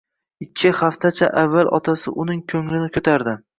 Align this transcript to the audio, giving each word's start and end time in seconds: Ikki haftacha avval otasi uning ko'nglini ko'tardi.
Ikki 0.45 0.71
haftacha 0.77 1.29
avval 1.43 1.71
otasi 1.81 2.17
uning 2.25 2.43
ko'nglini 2.57 2.93
ko'tardi. 2.99 3.39